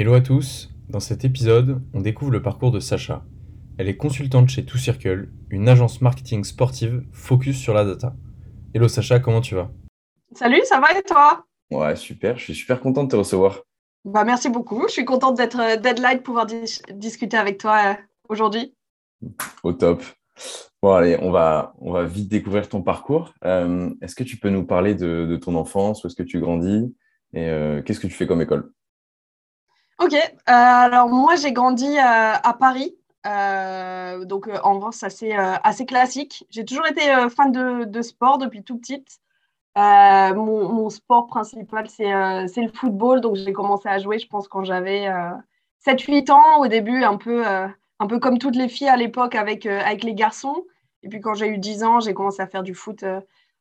[0.00, 3.22] Hello à tous, dans cet épisode, on découvre le parcours de Sacha.
[3.76, 8.14] Elle est consultante chez Two Circle, une agence marketing sportive focus sur la data.
[8.72, 9.70] Hello Sacha, comment tu vas?
[10.34, 11.44] Salut, ça va et toi?
[11.70, 13.60] Ouais, super, je suis super content de te recevoir.
[14.06, 16.46] Bah, merci beaucoup, je suis contente d'être euh, deadline, de pouvoir
[16.94, 17.94] discuter avec toi euh,
[18.30, 18.74] aujourd'hui.
[19.62, 20.02] Au top.
[20.82, 23.34] Bon, allez, on va, on va vite découvrir ton parcours.
[23.44, 26.96] Euh, est-ce que tu peux nous parler de, ton enfance, où est-ce que tu grandis?
[27.34, 27.44] Et
[27.84, 28.72] qu'est-ce que tu fais comme école?
[30.00, 30.14] Ok,
[30.46, 32.96] alors moi j'ai grandi à Paris,
[34.26, 36.46] donc en vrai c'est assez, classique.
[36.50, 39.20] J'ai toujours été fan de, sport depuis tout petite.
[39.78, 43.20] Euh, mon, sport principal, euh, c'est le football.
[43.20, 45.08] Donc, j'ai commencé à jouer, je pense, quand j'avais
[45.86, 46.60] 7-8 euh, ans.
[46.60, 50.14] Au début, un peu, un peu comme toutes les filles à l'époque avec, avec les
[50.14, 50.64] garçons.
[51.02, 53.04] Et puis, quand j'ai eu 10 ans, j'ai commencé à faire du foot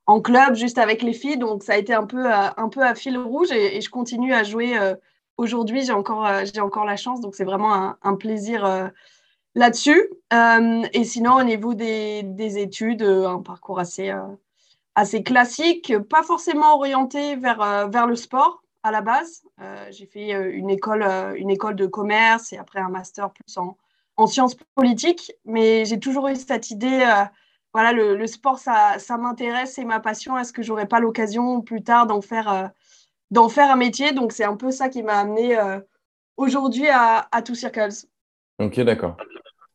[0.08, 1.38] en club, juste avec les filles.
[1.38, 3.52] Donc, ça a été un peu, un peu à fil rouge.
[3.52, 4.78] Et, je continue à jouer
[5.40, 5.84] aujourd'hui.
[5.84, 7.22] J'ai encore, j'ai encore la chance.
[7.22, 8.92] Donc, c'est vraiment un, plaisir
[9.56, 10.10] là-dessus.
[10.32, 14.14] et sinon, au niveau des, des études, un parcours assez
[15.00, 19.44] assez classique, pas forcément orienté vers, euh, vers le sport à la base.
[19.62, 21.04] Euh, j'ai fait euh, une école,
[21.38, 23.78] une école de commerce et après un master plus en,
[24.18, 27.06] en sciences politiques, mais j'ai toujours eu cette idée,
[27.74, 30.38] voilà, le, sport, ça, ça m'intéresse, c'est ma passion.
[30.38, 32.72] Est-ce que j'aurais pas l'occasion plus tard d'en faire,
[33.32, 35.58] d'en faire un métier Donc c'est un peu ça qui m'a amené
[36.38, 38.08] aujourd'hui à, à Two Circles.
[38.60, 39.18] Ok, d'accord.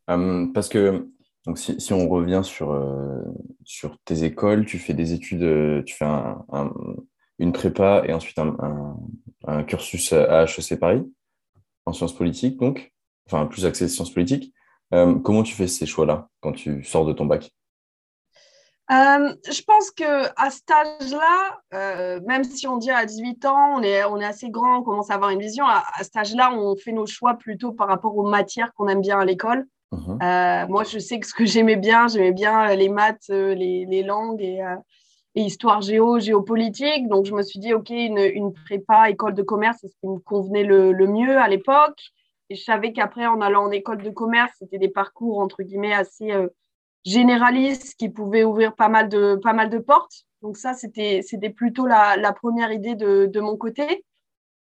[0.06, 1.08] parce que
[1.56, 3.22] si, on revient sur, euh,
[3.64, 6.44] sur tes écoles, tu fais des études, euh, tu fais un,
[7.38, 11.02] une prépa et ensuite un, cursus à HEC Paris,
[11.84, 12.92] en sciences politiques, donc,
[13.26, 14.54] enfin, plus axé sciences politiques.
[14.94, 17.50] Euh, comment tu fais ces choix-là quand tu sors de ton bac?
[18.90, 24.04] Je pense que à cet âge-là, même si on dit à 18 ans, on est,
[24.04, 26.76] on est assez grand, on commence à avoir une vision, à, à cet âge-là, on
[26.76, 29.66] fait nos choix plutôt par rapport aux matières qu'on aime bien à l'école.
[29.94, 30.18] Mhm.
[30.22, 33.54] Euh, moi, je sais que ce que j'aimais bien, j'aimais bien euh, les maths, euh,
[33.54, 34.60] les, langues et,
[35.34, 37.08] histoire géo, géopolitique.
[37.08, 40.18] Donc, je me suis dit, OK, une, prépa, école de commerce, c'est ce qui me
[40.18, 42.00] convenait le, mieux à l'époque.
[42.50, 45.94] Et je savais qu'après, en allant en école de commerce, c'était des parcours, entre guillemets,
[45.94, 46.30] assez
[47.04, 50.24] généralistes qui pouvaient ouvrir pas mal de, pas mal de portes.
[50.42, 54.04] Donc, ça, c'était plutôt la, première idée de, de mon côté.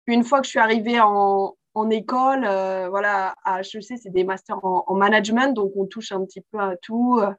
[0.08, 4.24] une fois que je suis arrivée en, en école, euh, voilà, à HEC, c'est des
[4.24, 7.32] masters en, management, donc on touche un petit peu à tout, euh,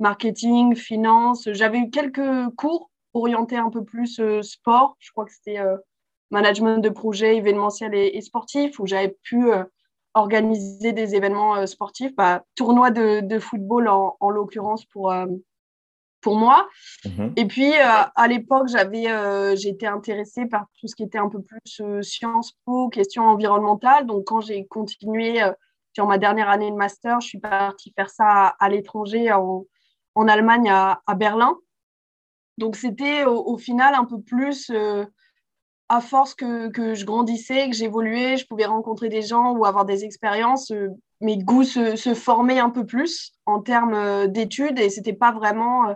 [0.00, 1.48] marketing, finance.
[1.52, 4.96] J'avais eu quelques cours orientés un peu plus euh, sport.
[4.98, 5.58] Je crois que c'était
[6.30, 9.50] management de projets événementiels et, sportifs, où j'avais pu
[10.14, 15.12] organiser des événements sportifs, bah, tournoi de, de, football en, en l'occurrence pour
[16.20, 16.68] pour moi.
[17.04, 17.32] Mhm.
[17.36, 21.28] Et puis, euh, à l'époque, j'avais, euh, j'étais intéressée par tout ce qui était un
[21.28, 24.06] peu plus euh, sciences po, questions environnementales.
[24.06, 25.40] Donc, quand j'ai continué
[25.92, 29.64] sur ma dernière année de master, je suis partie faire ça à, l'étranger, en,
[30.14, 31.56] en, Allemagne, à, à Berlin.
[32.56, 34.72] Donc, c'était au, final un peu plus,
[35.88, 39.84] à force que, que, je grandissais, que j'évoluais, je pouvais rencontrer des gens ou avoir
[39.84, 40.72] des expériences,
[41.20, 45.94] mes goûts se, se, formaient un peu plus en termes d'études et c'était pas vraiment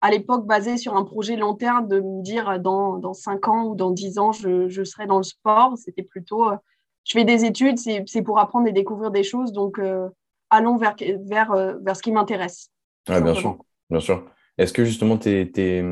[0.00, 3.64] à l'époque basé sur un projet long terme de me dire dans, dans 5 ans
[3.66, 5.76] ou dans 10 ans, je, je serai dans le sport.
[5.76, 6.56] C'était plutôt, euh,
[7.04, 9.52] je fais des études, c'est pour apprendre et découvrir des choses.
[9.52, 10.08] Donc, euh,
[10.50, 10.94] allons vers,
[11.26, 12.70] vers, euh, vers ce qui m'intéresse.
[13.06, 13.58] bien sûr,
[13.90, 14.24] bien sûr.
[14.56, 15.84] Est-ce que justement tes, tes,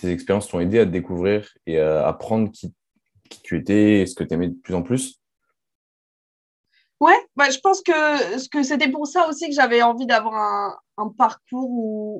[0.00, 2.72] tes expériences t'ont aidé à te découvrir et à apprendre qui,
[3.28, 5.20] qui tu étais et ce que tu aimais de plus en plus
[7.00, 10.34] Ouais, bah, je pense que, que c'était pour ça aussi que j'avais envie d'avoir
[10.96, 11.68] un, parcours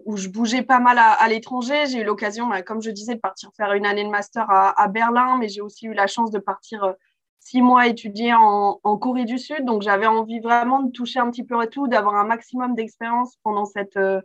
[0.04, 1.86] où, je bougeais pas mal à, l'étranger.
[1.86, 4.88] J'ai eu l'occasion, bah, comme je disais, de partir faire une année de master à,
[4.88, 6.92] Berlin, mais j'ai aussi eu la chance de partir euh,
[7.38, 9.64] six mois étudier en, Corée du Sud.
[9.64, 13.36] Donc j'avais envie vraiment de toucher un petit peu à tout, d'avoir un maximum d'expérience
[13.42, 14.20] pendant cette, euh,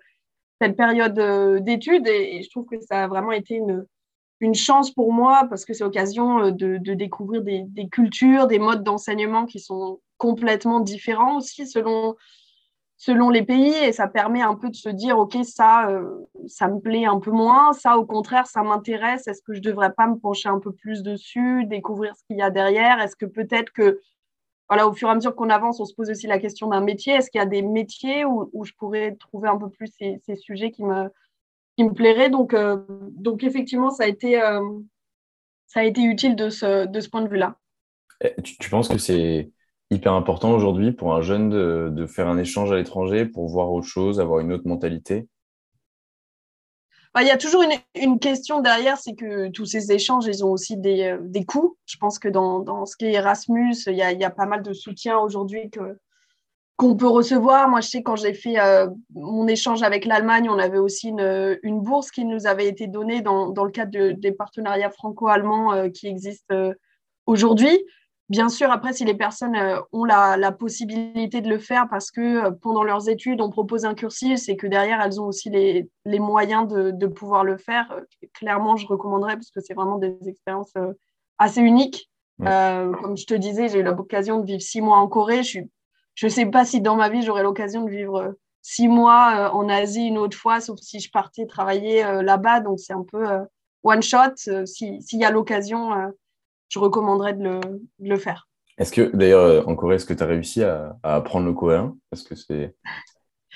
[0.78, 2.08] période euh, d'études.
[2.08, 3.86] Et, je trouve que ça a vraiment été une,
[4.40, 8.84] une chance pour moi parce que c'est l'occasion de, de, découvrir des, cultures, des modes
[8.84, 12.16] d'enseignement qui sont complètement différent aussi selon,
[13.30, 13.76] les pays.
[13.84, 17.20] Et ça permet un peu de se dire ok ça euh, ça me plaît un
[17.20, 17.74] peu moins.
[17.74, 19.28] Ça au contraire ça m'intéresse.
[19.28, 22.42] Est-ce que je devrais pas me pencher un peu plus dessus découvrir ce qu'il y
[22.42, 23.02] a derrière?
[23.02, 24.00] Est-ce que peut-être que
[24.70, 26.82] voilà au fur et à mesure qu'on avance on se pose aussi la question d'un
[26.82, 27.14] métier.
[27.14, 30.36] Est-ce qu'il y a des métiers où, où, je pourrais trouver un peu plus ces
[30.36, 31.10] sujets qui me
[31.80, 34.60] qui me plairaient donc euh, donc effectivement ça a été euh,
[35.66, 37.56] ça a été utile de ce de ce point de vue là
[38.44, 39.50] tu, tu penses que c'est
[39.90, 43.88] hyper important aujourd'hui pour un jeune de, faire un échange à l'étranger pour voir autre
[43.88, 45.30] chose, avoir une autre mentalité?
[47.14, 47.64] Bah, il y a toujours
[47.96, 51.78] une, question derrière, c'est que tous ces échanges, ils ont aussi des, des coûts.
[51.86, 54.46] Je pense que dans, dans ce qui est Erasmus, il y a, y a, pas
[54.46, 55.98] mal de soutien aujourd'hui que,
[56.80, 57.68] qu'on peut recevoir.
[57.68, 61.60] Moi, je sais quand j'ai fait euh, mon échange avec l'Allemagne, on avait aussi une,
[61.62, 65.90] une, bourse qui nous avait été donnée dans, dans le cadre des partenariats franco-allemands euh,
[65.90, 66.74] qui existent euh,
[67.26, 67.78] aujourd'hui.
[68.30, 69.58] Bien sûr, après, si les personnes
[69.92, 73.94] ont la, la, possibilité de le faire parce que pendant leurs études, on propose un
[73.94, 77.94] cursus et que derrière, elles ont aussi les, les moyens de, de, pouvoir le faire,
[78.34, 80.74] clairement, je recommanderais parce que c'est vraiment des expériences
[81.40, 82.10] assez uniques.
[82.38, 85.44] comme je te disais, j'ai eu l'occasion de vivre six mois en Corée.
[85.44, 85.70] Je suis
[86.20, 88.32] je ne sais pas si dans ma vie, j'aurai l'occasion de vivre euh,
[88.62, 92.60] six mois euh, en Asie une autre fois, sauf si je partais travailler euh, là-bas.
[92.60, 93.26] Donc, c'est un peu
[93.84, 94.36] one shot.
[94.66, 95.92] S'il y a l'occasion,
[96.68, 97.62] je recommanderais de
[98.02, 98.50] le, faire.
[98.78, 101.96] Est-ce que, d'ailleurs, en Corée, est-ce que tu as réussi à, apprendre le coréen?
[102.10, 102.76] Parce que c'est.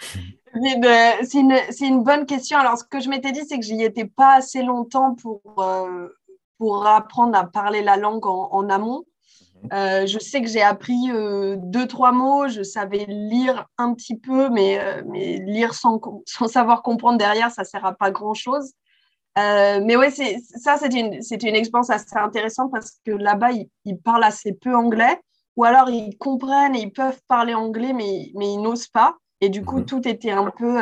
[0.54, 2.60] c'est une, une, bonne question.
[2.60, 5.42] Alors, ce que je m'étais dit, c'est que j'y étais pas assez longtemps pour,
[6.58, 9.04] pour apprendre à parler la langue en amont.
[9.72, 12.48] Euh, je sais que j'ai appris euh, deux, trois mots.
[12.48, 17.52] Je savais lire un petit peu, mais, euh, mais lire sans, sans, savoir comprendre derrière,
[17.52, 18.74] ça ne sert à pas grand-chose.
[19.38, 23.52] mais ouais, ça, c'était une, une, expérience assez intéressante parce que là-bas,
[23.86, 25.20] ils, parlent assez peu anglais,
[25.56, 29.16] ou alors ils comprennent et ils peuvent parler anglais, mais, mais ils n'osent pas.
[29.42, 29.86] Et du coup, mhm.
[29.86, 30.80] tout était un peu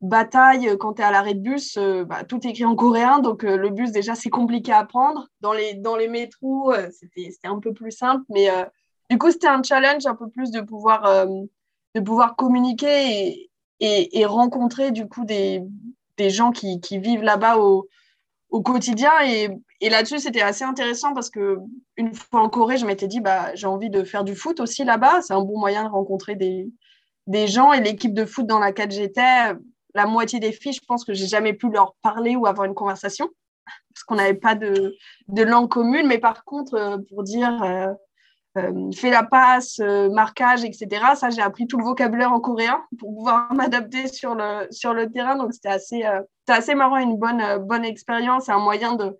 [0.00, 2.76] bataille, euh, quand tu es à l'arrêt de bus, euh, bah, tout est écrit en
[2.76, 5.28] coréen, donc euh, le bus, déjà, c'est compliqué à prendre.
[5.40, 8.48] Dans les, dans les métros, c'était un peu plus simple, mais
[9.10, 13.48] du coup, c'était un challenge un peu plus de pouvoir, de pouvoir communiquer
[13.80, 15.62] et, et, rencontrer du coup des,
[16.16, 17.88] des gens qui, qui vivent là-bas au,
[18.50, 19.12] au, quotidien.
[19.24, 19.48] Et,
[19.80, 21.58] et là-dessus, c'était assez intéressant parce que
[21.96, 24.84] une fois en Corée, je m'étais dit, bah, j'ai envie de faire du foot aussi
[24.84, 25.22] là-bas.
[25.22, 26.68] C'est un bon moyen de rencontrer des,
[27.26, 27.72] des gens.
[27.72, 29.52] Et l'équipe de foot dans laquelle j'étais,
[29.96, 32.74] la moitié des filles, je pense que j'ai jamais pu leur parler ou avoir une
[32.74, 33.30] conversation
[33.64, 34.94] parce qu'on n'avait pas de,
[35.28, 36.06] langue commune.
[36.06, 37.92] Mais par contre, euh, pour dire euh,
[38.58, 43.14] euh, fais la passe, marquage, etc., ça, j'ai appris tout le vocabulaire en coréen pour
[43.14, 45.36] pouvoir m'adapter sur le, sur le terrain.
[45.36, 46.04] Donc, c'était assez,
[46.46, 48.48] assez marrant, une bonne, bonne expérience.
[48.48, 49.16] un moyen de.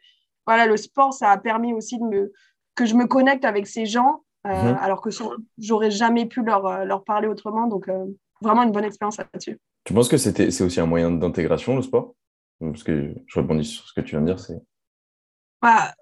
[0.46, 2.32] Voilà, le sport, ça a permis aussi de me,
[2.76, 4.78] que je me connecte avec ces gens, mhm.
[4.80, 5.10] alors que
[5.58, 7.66] j'aurais jamais pu leur, leur parler autrement.
[7.66, 7.90] Donc,
[8.40, 9.58] vraiment une bonne expérience là-dessus.
[9.86, 12.16] Tu penses que c'est aussi un moyen d'intégration, le sport?
[12.58, 14.40] Parce que je rebondis sur ce que tu viens de dire.
[14.40, 14.60] c'est
[15.62, 15.94] bah,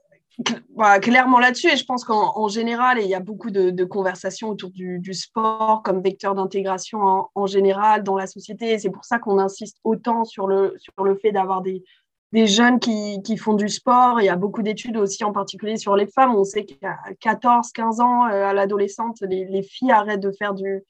[0.70, 4.70] bah, clairement là-dessus, et je pense qu'en général, il y a beaucoup de, conversations autour
[4.70, 8.78] du, sport comme vecteur d'intégration en, général dans la société.
[8.78, 11.84] C'est pour ça qu'on insiste autant sur le, sur le fait d'avoir des,
[12.32, 14.18] des jeunes qui, qui, font du sport.
[14.22, 16.34] Il y a beaucoup d'études aussi, en particulier sur les femmes.
[16.34, 20.54] On sait qu'à 14, 15 ans, euh, à l'adolescente, les, les, filles arrêtent de faire
[20.54, 20.82] du,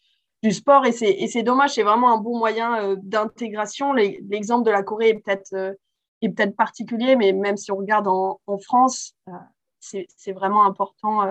[0.45, 3.95] du sport et c'est dommage, c'est vraiment un bon moyen euh, d'intégration.
[3.95, 5.73] L'exemple de la Corée est peut-être euh,
[6.21, 9.33] peut particulier, mais même si on regarde en, France, euh,
[9.81, 11.23] c'est vraiment important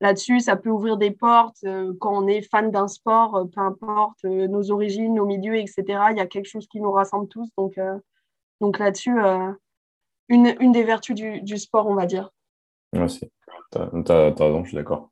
[0.00, 0.40] là-dessus.
[0.40, 1.64] Ça peut ouvrir des portes
[1.98, 5.84] quand on est fan d'un sport, peu importe nos origines, nos milieux, etc.
[6.10, 7.48] Il y a quelque chose qui nous rassemble tous.
[7.58, 7.78] Donc,
[8.60, 9.18] donc là-dessus,
[10.28, 12.30] une, des vertus du, sport, on va dire.
[12.94, 13.30] Merci.
[13.72, 15.10] Tu as, raison, je suis d'accord.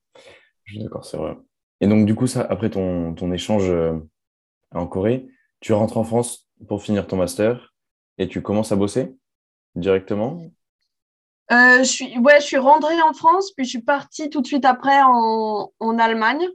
[0.64, 1.36] Je suis d'accord, c'est vrai.
[1.80, 3.98] Et donc, du coup, après ton, ton échange euh,
[4.74, 5.26] en Corée,
[5.60, 7.74] tu rentres en France pour finir ton master
[8.18, 9.16] et tu commences à bosser
[9.74, 10.40] directement?
[11.52, 14.46] Euh, je, suis, ouais, je suis rentrée en France, puis je suis partie tout de
[14.46, 16.46] suite après en, en Allemagne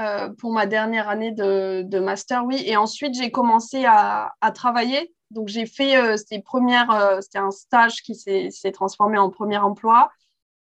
[0.00, 2.62] euh, pour ma dernière année de, de, master, oui.
[2.64, 5.12] Et ensuite, j'ai commencé à, à, travailler.
[5.32, 10.08] Donc, j'ai fait, c'était, première, c'était un stage qui s'est, transformé en premier emploi.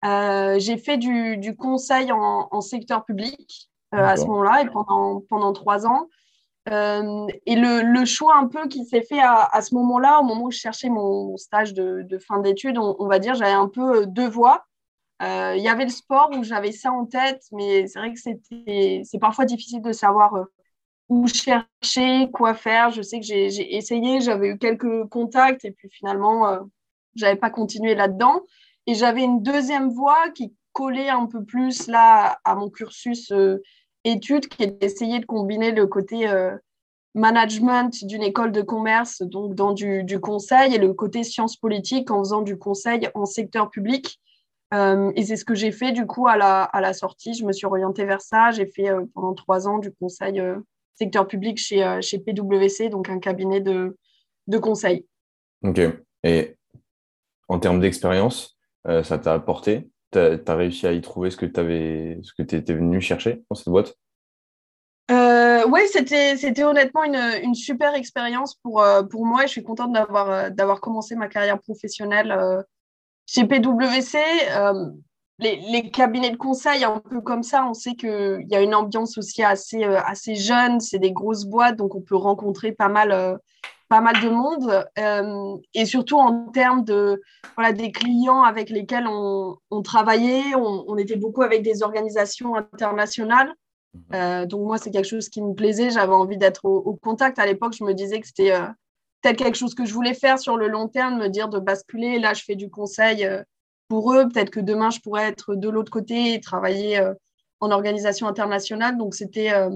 [0.04, 3.69] j'ai fait du, du conseil en, secteur public.
[3.96, 6.08] Euh, à ce moment-là et pendant, pendant trois ans.
[6.70, 10.24] Euh, et le, le, choix un peu qui s'est fait à, à ce moment-là, au
[10.24, 13.68] moment où je cherchais mon stage de, de fin d'études, on, va dire, j'avais un
[13.68, 14.64] peu euh, deux voies.
[15.22, 19.02] Il y avait le sport où j'avais ça en tête, mais c'est vrai que c'était,
[19.04, 20.34] c'est parfois difficile de savoir
[21.10, 22.92] où chercher, quoi faire.
[22.92, 26.60] Je sais que j'ai essayé, j'avais eu quelques contacts et puis finalement, euh,
[27.16, 28.42] j'avais pas continué là-dedans.
[28.86, 33.34] Et j'avais une deuxième voie qui collait un peu plus là à mon cursus
[34.04, 36.56] étude qui est d'essayer de combiner le côté euh,
[37.16, 42.20] management d'une école de commerce, donc dans du, conseil, et le côté sciences politiques en
[42.20, 44.20] faisant du conseil en secteur public.
[44.74, 47.34] Euh, et c'est ce que j'ai fait du coup à la, à la sortie.
[47.34, 48.52] Je me suis orientée vers ça.
[48.52, 50.42] J'ai fait euh, pendant trois ans du conseil
[50.96, 53.98] secteur public chez, chez PwC, donc un cabinet de,
[54.48, 55.06] de conseil.
[55.64, 55.80] Ok.
[56.24, 56.56] Et
[57.48, 62.56] en termes d'expérience, ça t'a apporté tu as, réussi à y trouver ce que tu
[62.56, 63.96] étais venu chercher dans cette boîte?
[65.12, 71.16] Euh, oui, c'était honnêtement une, super expérience pour, pour moi je suis contente d'avoir commencé
[71.16, 72.64] ma carrière professionnelle
[73.26, 74.20] chez PwC
[75.40, 79.18] les, cabinets de conseil, un peu comme ça, on sait qu'il y a une ambiance
[79.18, 83.12] aussi assez, euh, assez jeune, c'est des grosses boîtes, donc on peut rencontrer pas mal,
[83.12, 83.38] euh,
[83.90, 84.86] pas mal de monde.
[84.98, 87.22] Euh, et surtout en termes de,
[87.56, 93.54] voilà, des clients avec lesquels on, travaillait, on, était beaucoup avec des organisations internationales.
[94.12, 94.46] Mhm.
[94.46, 97.40] donc moi, c'est quelque chose qui me plaisait, j'avais envie d'être au, au, contact.
[97.40, 98.54] À l'époque, je me disais que c'était
[99.22, 102.20] peut-être quelque chose que je voulais faire sur le long terme, me dire de basculer.
[102.20, 103.28] Là, je fais du conseil
[103.90, 104.30] pour eux.
[104.30, 107.14] Peut-être que demain, je pourrais être de l'autre côté et travailler euh,
[107.60, 108.98] en organisation internationale.
[108.98, 109.70] Donc, c'était euh,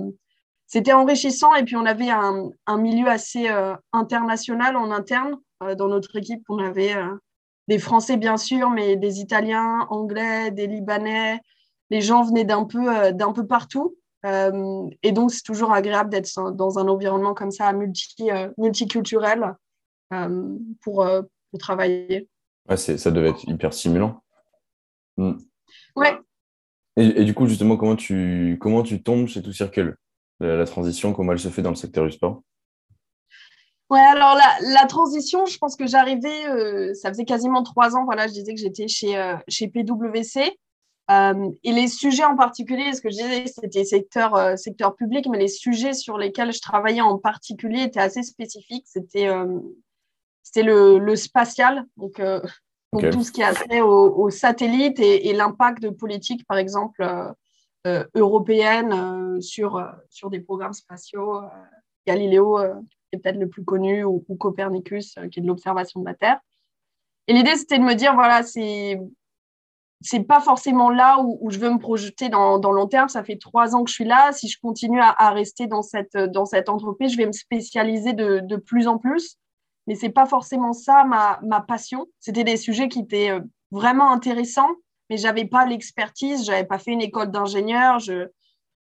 [0.73, 1.53] c'était enrichissant.
[1.53, 5.37] Et puis, on avait un, un milieu assez euh, international en interne.
[5.77, 6.95] dans notre équipe, on avait
[7.67, 11.39] des Français, bien sûr, mais des Italiens, Anglais, des Libanais.
[11.91, 13.95] Les gens venaient d'un peu, d'un peu partout.
[14.25, 19.53] et donc, c'est toujours agréable d'être dans un environnement comme ça, multi, multiculturel,
[20.81, 21.05] pour,
[21.51, 22.27] pour travailler.
[22.67, 24.23] Ouais, ça devait être hyper stimulant.
[25.17, 25.33] Hmm.
[25.95, 26.17] Ouais.
[26.97, 29.97] Et, du coup, justement, comment tu, comment tu tombes chez Tout Circle
[30.43, 32.41] la, transition, comment elle se fait dans le secteur du sport?
[33.89, 38.27] Ouais, alors la, transition, je pense que j'arrivais, euh, ça faisait quasiment trois ans, voilà,
[38.27, 40.57] je disais que j'étais chez, euh, chez PwC.
[41.11, 45.37] Euh, et les sujets en particulier, ce que je disais, c'était secteur, secteur public, mais
[45.37, 48.85] les sujets sur lesquels je travaillais en particulier étaient assez spécifiques.
[48.87, 49.29] C'était
[50.43, 52.21] c'était le, spatial, donc,
[53.11, 57.03] tout ce qui a trait aux, satellites et, l'impact de politique, par exemple,
[57.85, 61.41] européenne sur, sur des programmes spatiaux.
[62.05, 62.59] Galileo
[63.09, 66.39] qui est peut-être le plus connu, ou, Copernicus, qui est de l'observation de la Terre.
[67.27, 68.99] Et l'idée, c'était de me dire, voilà, c'est
[70.05, 73.07] c'est pas forcément là où, je veux me projeter dans, dans, long terme.
[73.07, 74.33] Ça fait trois ans que je suis là.
[74.33, 78.11] Si je continue à, à, rester dans cette, dans cette entreprise, je vais me spécialiser
[78.11, 79.37] de, de plus en plus
[79.87, 82.07] mais c'est pas forcément ça ma, ma passion.
[82.19, 84.69] C'était des sujets qui étaient euh, vraiment intéressants,
[85.09, 88.27] mais j'avais pas l'expertise, j'avais pas fait une école d'ingénieur, je,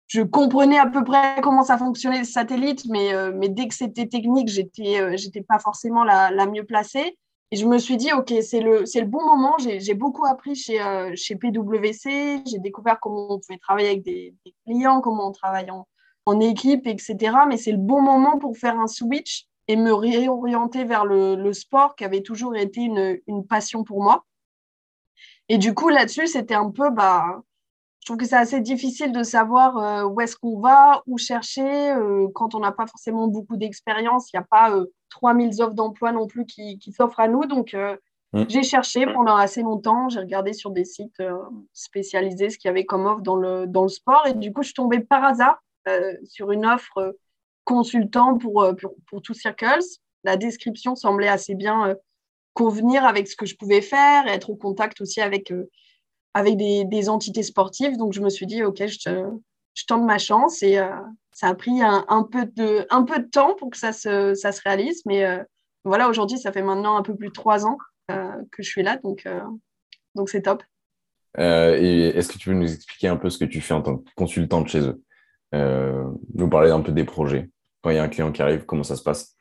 [0.07, 3.75] je comprenais à peu près comment ça fonctionnait le satellite, mais, euh, mais dès que
[3.75, 7.17] c'était technique, j'étais euh, pas forcément la, la, mieux placée.
[7.51, 9.55] Et je me suis dit, OK, c'est le, le bon moment.
[9.57, 10.79] J'ai beaucoup appris chez,
[11.15, 12.43] chez PwC.
[12.45, 14.33] J'ai découvert comment on pouvait travailler avec des,
[14.65, 15.85] clients, comment on travaille en,
[16.25, 17.17] en équipe, etc.
[17.49, 21.95] Mais c'est le bon moment pour faire un switch et me réorienter vers le, sport
[21.95, 24.25] qui avait toujours été une, passion pour moi.
[25.51, 27.41] Et du coup, là-dessus, c'était un peu, bah,
[27.99, 31.91] je trouve que c'est assez difficile de savoir euh, où est-ce qu'on va, où chercher,
[31.91, 34.31] euh, quand on n'a pas forcément beaucoup d'expérience.
[34.31, 34.73] Il n'y a pas
[35.09, 37.43] 3000 euh, offres d'emploi non plus qui, s'offrent à nous.
[37.45, 37.75] Donc,
[38.31, 38.45] mm.
[38.47, 40.07] j'ai cherché pendant assez longtemps.
[40.07, 41.21] J'ai regardé sur des sites
[41.73, 44.25] spécialisés ce qu'il y avait comme offre dans le, dans le sport.
[44.27, 45.61] Et du coup, je suis tombée par hasard
[46.23, 47.13] sur une offre
[47.63, 49.85] consultant pour, euh, pour, pour Two Circles.
[50.23, 51.95] La description semblait assez bien euh,
[52.53, 55.69] convenir avec ce que je pouvais faire être au contact aussi avec, euh,
[56.35, 57.97] des, entités sportives.
[57.97, 60.79] Donc, je me suis dit, OK, je, tente ma chance et
[61.31, 65.01] ça a pris un, peu de, temps pour que ça se, réalise.
[65.05, 65.25] Mais
[65.83, 67.77] voilà, aujourd'hui, ça fait maintenant un peu plus de trois ans
[68.07, 68.97] que je suis là.
[68.97, 69.27] Donc,
[70.27, 70.63] c'est top.
[71.37, 73.97] et est-ce que tu veux nous expliquer un peu ce que tu fais en tant
[73.97, 75.01] que consultante chez eux?
[76.33, 77.49] Nous parler un peu des projets
[77.81, 79.35] quand il y a un client qui arrive, comment ça se passe?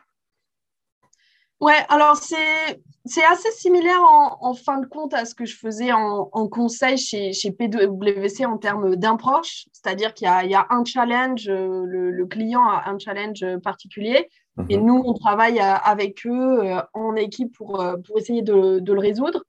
[1.61, 6.49] Ouais, alors c'est assez similaire en, fin de compte à ce que je faisais en,
[6.49, 12.25] conseil chez, chez, PwC en termes d'approche, c'est-à-dire qu'il y, y, a un challenge, le,
[12.27, 14.29] client a un challenge particulier,
[14.69, 14.87] et mhm.
[14.87, 19.01] nous, on travaille avec eux euh, en équipe pour, euh, pour essayer de, de le
[19.01, 19.45] résoudre.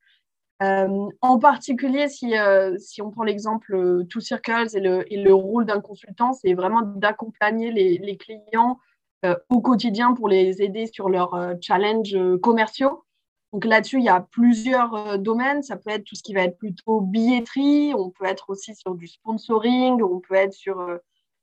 [0.61, 2.35] Euh, en particulier, si,
[2.77, 6.83] si on prend l'exemple Two Circles et le, et le rôle d'un consultant, c'est vraiment
[6.83, 8.90] d'accompagner les, les, clients euh,
[9.49, 13.03] au quotidien pour les aider sur leurs euh, challenges euh, commerciaux.
[13.53, 15.61] Donc là-dessus, il y a plusieurs domaines.
[15.61, 18.95] Ça peut être tout ce qui va être plutôt billetterie, on peut être aussi sur
[18.95, 20.87] du sponsoring, on peut être sur,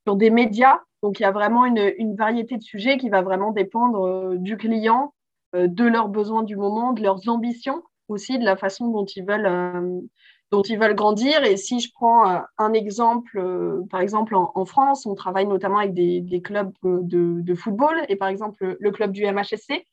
[0.07, 0.79] sur des médias.
[1.03, 4.57] Donc il y a vraiment une, une variété de sujets qui va vraiment dépendre du
[4.57, 5.13] client,
[5.53, 10.09] de leurs besoins du moment, de leurs ambitions aussi, de la façon dont ils veulent
[10.51, 11.43] dont ils veulent grandir.
[11.43, 15.77] Et si je prends euh, un exemple, euh, par exemple en, France, on travaille notamment
[15.77, 19.85] avec des, des clubs de, de, football, et par exemple le club du MHSC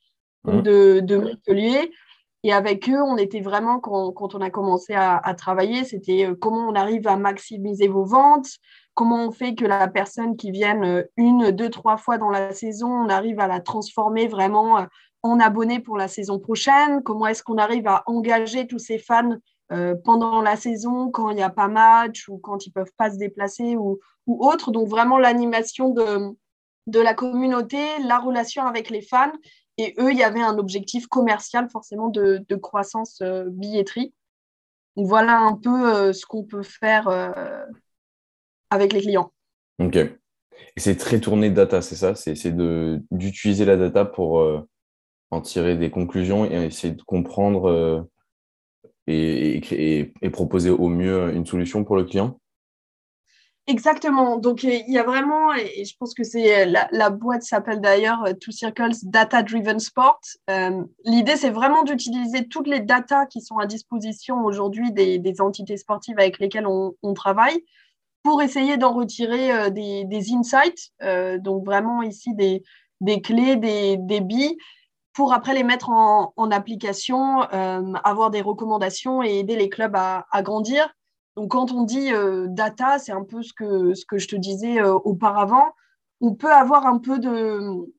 [0.44, 0.60] mmh.
[0.62, 1.90] de, de, Montpellier.
[2.42, 6.26] Et avec eux, on était vraiment, quand, quand on a commencé à, à travailler, c'était
[6.26, 8.48] euh, comment on arrive à maximiser vos ventes,
[8.94, 12.88] comment on fait que la personne qui vienne une, deux, trois fois dans la saison,
[12.88, 14.86] on arrive à la transformer vraiment
[15.22, 19.36] en abonné pour la saison prochaine, comment est-ce qu'on arrive à engager tous ces fans
[19.72, 22.92] euh, pendant la saison, quand il n'y a pas match ou quand ils ne peuvent
[22.96, 24.70] pas se déplacer ou, ou autre.
[24.70, 26.36] Donc vraiment l'animation de,
[26.86, 29.32] de la communauté, la relation avec les fans.
[29.78, 34.14] Et eux, il y avait un objectif commercial forcément de, croissance billetterie.
[34.96, 37.08] Donc voilà un peu ce qu'on peut faire
[38.70, 39.32] avec les clients.
[39.78, 39.96] Ok.
[39.96, 40.16] Et
[40.78, 42.14] c'est très tourné data, c'est ça?
[42.14, 42.56] C'est
[43.10, 44.42] d'utiliser la data pour
[45.30, 48.08] en tirer des conclusions et essayer de comprendre
[49.06, 52.38] et, proposer au mieux une solution pour le client?
[53.68, 54.36] Exactement.
[54.36, 58.32] Donc, il y a vraiment, et je pense que c'est la, boîte s'appelle d'ailleurs euh,
[58.32, 60.20] Two Circles Data Driven Sport.
[60.50, 65.76] Euh, l'idée, c'est vraiment d'utiliser toutes les datas qui sont à disposition aujourd'hui des, entités
[65.76, 67.58] sportives avec lesquelles on, travaille
[68.22, 70.92] pour essayer d'en retirer euh, des, insights.
[71.42, 72.62] donc, vraiment ici, des,
[73.20, 74.56] clés, des, billes
[75.16, 80.94] pour après les mettre en, application, avoir des recommandations et aider les clubs à, grandir.
[81.36, 84.36] Donc, quand on dit euh, data, c'est un peu ce que, ce que je te
[84.36, 85.72] disais euh, auparavant.
[86.20, 87.94] On peut avoir un peu de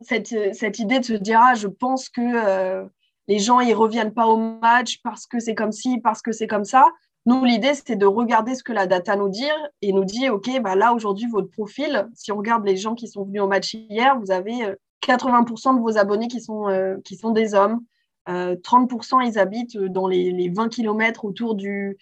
[0.00, 2.86] cette, cette idée de se dire ah, je pense que euh,
[3.28, 6.46] les gens ne reviennent pas au match parce que c'est comme ci, parce que c'est
[6.46, 6.86] comme ça.
[7.26, 9.48] Nous, l'idée, c'était de regarder ce que la data nous dit
[9.82, 13.08] et nous dit OK, bah là, aujourd'hui, votre profil, si on regarde les gens qui
[13.08, 17.16] sont venus au match hier, vous avez 80% de vos abonnés qui sont, euh, qui
[17.16, 17.80] sont des hommes.
[18.26, 21.98] 30% euh, ils habitent dans les, 20 km autour du,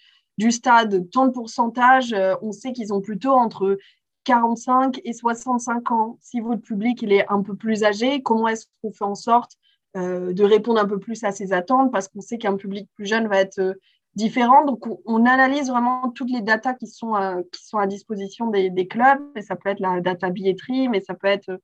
[0.51, 1.09] stade.
[1.11, 3.77] Tant de pourcentage, euh, on sait qu'ils ont plutôt entre
[4.25, 6.17] 45 et 65 ans.
[6.21, 9.53] Si votre public il est un peu plus âgé, comment est-ce qu'on fait en sorte
[9.95, 11.91] de répondre un peu plus à ces attentes?
[11.91, 13.75] Parce qu'on sait qu'un public plus jeune va être
[14.13, 14.63] différent.
[14.65, 17.15] Donc, on, analyse vraiment toutes les datas qui sont,
[17.51, 19.19] qui sont à disposition des, des, clubs.
[19.35, 21.59] Et ça peut être la data billetterie, mais ça peut être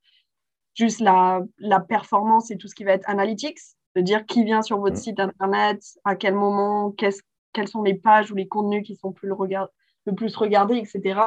[0.76, 3.60] juste la, la, performance et tout ce qui va être analytics,
[3.96, 5.00] de dire qui vient sur votre mm.
[5.00, 9.28] site internet, à quel moment, quelles sont les pages ou les contenus qui sont plus
[9.28, 9.70] le, regard,
[10.06, 11.20] le plus regardés, etc.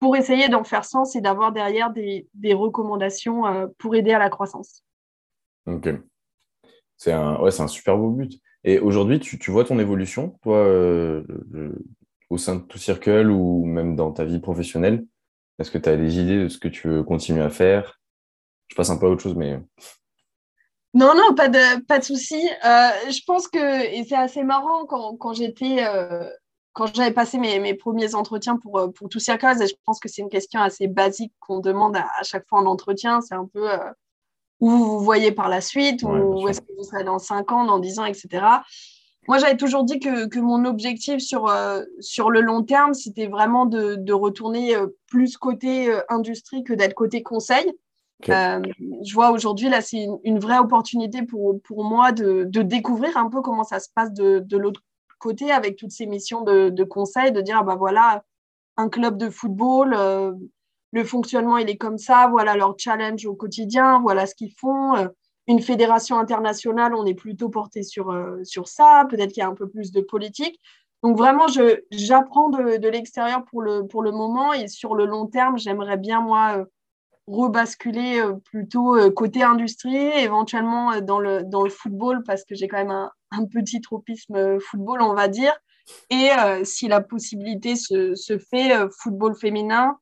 [0.00, 4.18] Pour essayer d'en faire sens et d'avoir derrière des, des recommandations euh, pour aider à
[4.18, 4.84] la croissance.
[5.66, 5.88] Ok.
[6.96, 8.40] C'est un, ouais, un super beau but.
[8.64, 11.24] Et aujourd'hui, tu, tu, vois ton évolution, toi, euh,
[12.30, 15.04] au sein de tout Circle ou même dans ta vie professionnelle?
[15.58, 18.00] Est-ce que tu as des idées de ce que tu veux continuer à faire?
[18.72, 19.60] Je passe un peu à autre chose, mais.
[20.94, 22.40] Non, non, pas de, pas de souci.
[22.64, 26.24] Euh, je pense que, et c'est assez marrant quand, quand j'étais, euh,
[26.72, 30.00] quand j'avais passé mes, mes, premiers entretiens pour, euh, pour Tout Circles, et je pense
[30.00, 33.46] que c'est une question assez basique qu'on demande à, chaque fois en entretien, c'est un
[33.46, 33.68] peu
[34.60, 37.52] où vous vous voyez par la suite, ou où est-ce que vous serez dans 5
[37.52, 38.46] ans, dans 10 ans, etc.
[39.28, 41.52] Moi, j'avais toujours dit que, que, mon objectif sur,
[42.00, 44.74] sur le long terme, c'était vraiment de, de retourner
[45.08, 47.72] plus côté industrie que d'être côté conseil.
[48.28, 48.60] Euh,
[49.04, 53.28] je vois aujourd'hui, là, c'est une, vraie opportunité pour, pour moi de, de, découvrir un
[53.28, 54.82] peu comment ça se passe de, de l'autre
[55.18, 58.24] côté avec toutes ces missions de, de conseil, de dire, ah bah voilà,
[58.76, 60.32] un club de football, euh,
[60.92, 64.96] le fonctionnement, il est comme ça, voilà leur challenge au quotidien, voilà ce qu'ils font.
[64.96, 65.08] Euh,
[65.48, 69.54] une fédération internationale, on est plutôt porté sur, sur ça, peut-être qu'il y a un
[69.54, 70.60] peu plus de politique.
[71.02, 71.46] Donc vraiment,
[71.90, 75.96] j'apprends de, de l'extérieur pour le, pour le moment et sur le long terme, j'aimerais
[75.96, 76.64] bien, moi,
[77.26, 82.54] rebasculer euh, plutôt euh, côté industrie, éventuellement euh, dans le, dans le football, parce que
[82.54, 85.54] j'ai quand même un, petit tropisme football, on va dire.
[86.10, 86.30] Et
[86.62, 89.98] si la possibilité se, se fait, football féminin,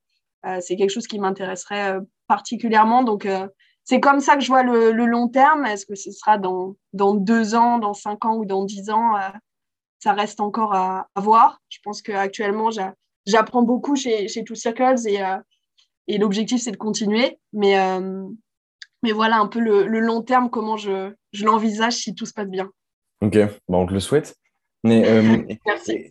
[0.61, 1.96] c'est quelque chose qui m'intéresserait
[2.28, 3.02] particulièrement.
[3.02, 3.26] Donc,
[3.85, 5.64] c'est comme ça que je vois le, long terme.
[5.64, 9.14] Est-ce que ce sera dans, dans, deux ans, dans cinq ans ou dans dix ans
[10.00, 11.62] Ça reste encore à, à voir.
[11.70, 12.68] Je pense qu'actuellement,
[13.24, 15.22] j'apprends beaucoup chez, chez Two Circles et
[16.06, 17.38] et l'objectif, c'est de continuer.
[17.52, 18.24] Mais, euh,
[19.02, 22.48] mais voilà un peu le, long terme, comment je, je l'envisage si tout se passe
[22.48, 22.70] bien.
[23.20, 24.36] Ok, bon, on te le souhaite.
[24.84, 26.10] Mais, euh, Merci.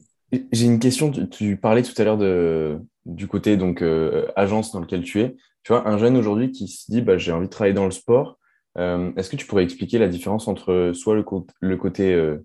[0.51, 1.11] J'ai une question.
[1.11, 5.35] Tu, parlais tout à l'heure de, du côté donc euh, agence dans lequel tu es.
[5.63, 7.91] Tu vois, un jeune aujourd'hui qui se dit bah, j'ai envie de travailler dans le
[7.91, 8.37] sport.
[8.77, 11.25] Est-ce que tu pourrais expliquer la différence entre soit le,
[11.59, 12.37] le côté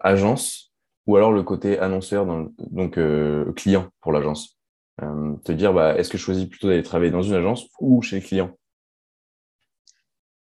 [0.00, 0.72] agence
[1.06, 2.98] ou alors le côté annonceur, dans, donc
[3.54, 4.53] client pour l'agence?
[4.98, 8.16] Te dire, bah, est-ce que je choisis plutôt d'aller travailler dans une agence ou chez
[8.16, 8.56] le client?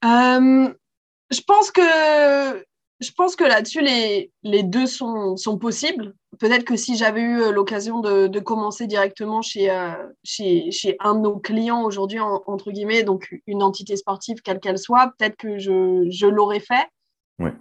[0.04, 0.72] Euh,
[1.30, 2.64] Je pense que,
[3.00, 6.14] je pense que là-dessus, les, les deux sont, sont possibles.
[6.38, 9.68] Peut-être que si j'avais eu euh, l'occasion de, de, commencer directement chez,
[10.24, 14.78] chez, chez, un de nos clients aujourd'hui, entre guillemets, donc une entité sportive, quelle qu'elle
[14.78, 16.88] soit, peut-être que je, je l'aurais fait.
[17.38, 17.54] Ouais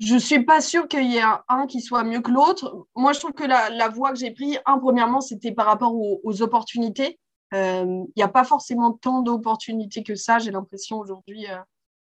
[0.00, 2.86] je suis pas sûre qu'il y ait un, qui soit mieux que l'autre.
[2.96, 6.42] Moi, je trouve que la, voie que j'ai prise, un, premièrement, c'était par rapport aux,
[6.42, 7.20] opportunités.
[7.52, 11.58] Il euh, n'y a pas forcément tant d'opportunités que ça, j'ai l'impression aujourd'hui, euh,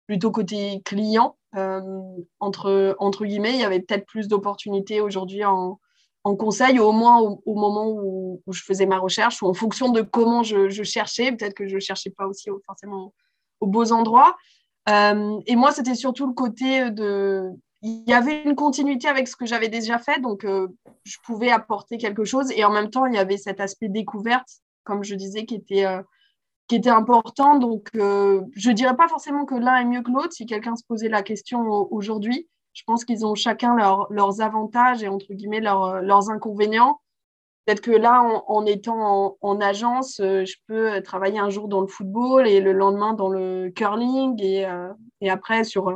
[0.06, 1.38] plutôt côté client.
[1.56, 1.82] Euh,
[2.40, 5.80] entre, entre guillemets, il y avait peut-être plus d'opportunités aujourd'hui en,
[6.26, 10.02] en conseil, au moins au, moment où, je faisais ma recherche, ou en fonction de
[10.02, 11.32] comment je, cherchais.
[11.32, 13.16] Peut-être que je ne cherchais pas aussi forcément
[13.62, 14.38] aux beaux endroits.
[14.88, 17.52] Et moi, c'était surtout le côté de...
[17.82, 20.68] Il y avait une continuité avec ce que j'avais déjà fait, donc euh,
[21.04, 22.52] je pouvais apporter quelque chose.
[22.52, 24.50] Et en même temps, il y avait cet aspect découverte,
[24.84, 26.02] comme je disais, qui était, euh,
[26.68, 27.58] qui était important.
[27.58, 30.34] Donc, je ne dirais pas forcément que l'un est mieux que l'autre.
[30.34, 31.62] Si quelqu'un se posait la question
[31.92, 33.76] aujourd'hui, je pense qu'ils ont chacun
[34.10, 37.00] leurs avantages et entre guillemets leurs inconvénients.
[37.70, 41.88] Peut-être que là, en, étant en, agence, euh, je peux travailler un jour dans le
[41.88, 45.94] football et le lendemain dans le curling et, euh, et après sur,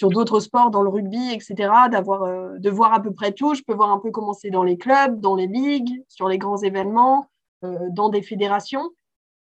[0.00, 1.54] sur d'autres sports, dans le rugby, etc.
[1.90, 3.54] D'avoir, euh, de voir à peu près tout.
[3.54, 6.38] Je peux voir un peu comment c'est dans les clubs, dans les ligues, sur les
[6.38, 7.26] grands événements,
[7.62, 8.90] dans des fédérations.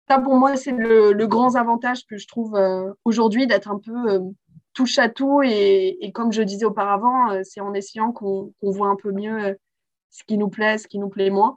[0.06, 2.54] Ça, pour moi, c'est le, grand avantage que je trouve
[3.06, 4.20] aujourd'hui d'être un peu
[4.74, 5.40] touche à tout.
[5.42, 9.56] Et, comme je disais auparavant, c'est en essayant qu'on, voit un peu mieux
[10.10, 11.56] ce qui nous plaît, ce qui nous plaît moins.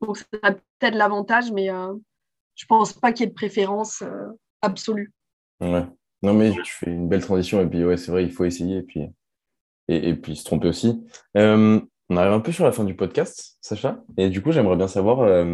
[0.00, 1.94] Donc, ça peut-être l'avantage, mais euh,
[2.54, 4.28] je ne pense pas qu'il y ait de préférence euh,
[4.62, 5.12] absolue.
[6.22, 7.60] Non, mais tu fais une belle transition.
[7.60, 9.02] Et puis, ouais, c'est vrai, il faut essayer et puis,
[9.88, 11.04] et, puis se tromper aussi.
[11.36, 14.02] Euh, on arrive un peu sur la fin du podcast, Sacha.
[14.16, 15.46] Et du coup, j'aimerais bien savoir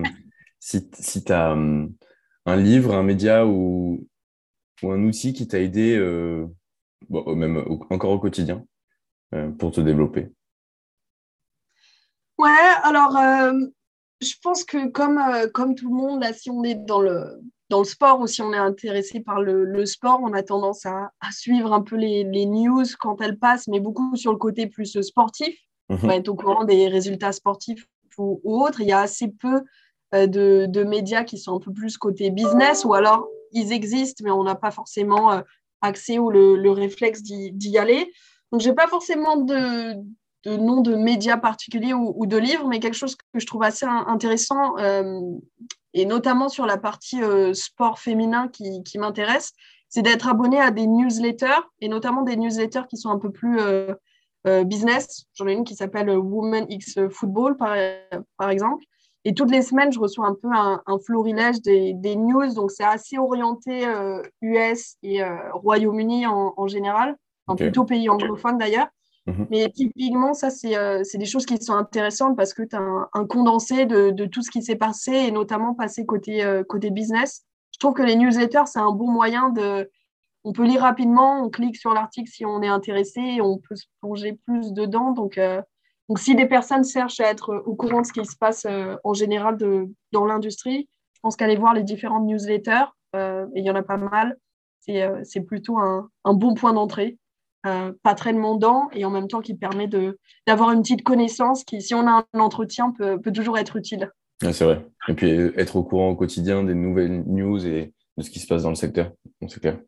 [0.60, 4.06] si, si tu as un livre, un média ou,
[4.82, 5.98] ou un outil qui t'a aidé,
[7.10, 8.64] même encore au quotidien,
[9.58, 10.32] pour te développer.
[12.38, 12.50] Ouais,
[12.82, 13.16] alors
[14.24, 17.40] je pense que comme, euh, comme tout le monde, là, si on est dans le,
[17.70, 21.10] dans le sport ou si on est intéressé par le, sport, on a tendance à,
[21.32, 25.56] suivre un peu les, news quand elles passent, mais beaucoup sur le côté plus sportif.
[25.88, 25.98] Mhm.
[26.02, 27.86] On va être au courant des résultats sportifs
[28.18, 28.80] ou, autres.
[28.80, 29.62] Il y a assez peu
[30.14, 34.30] euh, de, médias qui sont un peu plus côté business ou alors ils existent, mais
[34.30, 35.40] on n'a pas forcément euh,
[35.80, 38.12] accès ou le, le réflexe d'y aller.
[38.52, 39.94] Donc, je n'ai pas forcément de,
[40.44, 43.86] de nom de médias particuliers ou, de livres, mais quelque chose que je trouve assez
[43.86, 45.20] intéressant, euh,
[45.94, 49.52] et notamment sur la partie euh, sport féminin qui, m'intéresse,
[49.88, 53.60] c'est d'être abonné à des newsletters, et notamment des newsletters qui sont un peu plus
[53.60, 53.94] euh,
[54.64, 55.24] business.
[55.34, 57.76] J'en ai une qui s'appelle Women X Football, par,
[58.36, 58.84] par, exemple.
[59.24, 63.16] Et toutes les semaines, je reçois un peu un, florilège des, news, donc c'est assez
[63.16, 63.86] orienté
[64.42, 67.16] US et Royaume-Uni en, général,
[67.56, 68.88] plutôt pays anglophones d'ailleurs.
[69.26, 69.46] Mhm.
[69.50, 73.26] Mais typiquement, ça, euh, c'est des choses qui sont intéressantes parce que tu as un,
[73.26, 77.44] condensé de, tout ce qui s'est passé et notamment passé côté, euh, côté business.
[77.72, 79.90] Je trouve que les newsletters, c'est un bon moyen de.
[80.44, 83.76] On peut lire rapidement, on clique sur l'article si on est intéressé et on peut
[83.76, 85.12] se plonger plus dedans.
[85.12, 85.62] Donc, euh,
[86.10, 88.66] donc si des personnes cherchent à être au courant de ce qui se passe
[89.04, 92.84] en général de, dans l'industrie, je pense qu'aller voir les différentes newsletters,
[93.14, 94.36] et il y en a pas mal,
[94.80, 97.16] c'est plutôt un, un bon point d'entrée.
[97.66, 99.88] Euh, pas très demandant et en même temps qui permet
[100.46, 104.10] d'avoir une petite connaissance qui, si on a un entretien, peut, peut toujours être utile.
[104.42, 104.86] c'est vrai.
[105.08, 108.46] Et puis être au courant au quotidien des nouvelles news et de ce qui se
[108.46, 109.12] passe dans le secteur.
[109.48, 109.78] C'est clair.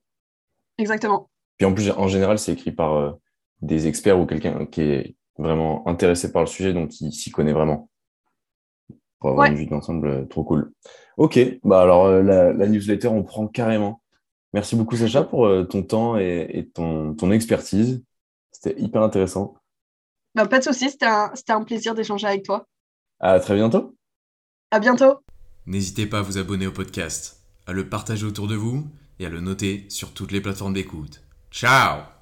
[0.79, 1.29] Exactement.
[1.59, 3.13] Puis en plus, en général, c'est écrit par euh,
[3.61, 7.53] des experts ou quelqu'un qui est vraiment intéressé par le sujet, donc qui s'y connaît
[7.53, 7.91] vraiment.
[9.21, 10.73] Pour avoir une vue d'ensemble, euh, trop cool.
[11.19, 14.01] Ok, bah alors la, la newsletter, on prend carrément.
[14.57, 18.03] Merci beaucoup, Sacha, pour euh, ton temps et, ton, ton expertise.
[18.51, 19.55] C'était hyper intéressant.
[20.35, 22.67] Bah, pas de souci, c'était un, un plaisir d'échanger avec toi.
[23.21, 23.95] À très bientôt.
[24.71, 25.19] À bientôt.
[25.67, 28.87] N'hésitez pas à vous abonner au podcast, à le partager autour de vous
[29.19, 31.23] et à le noter sur toutes les plateformes d'écoute.
[31.51, 32.16] Ciao